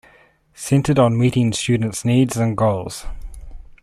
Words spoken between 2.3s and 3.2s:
and goals.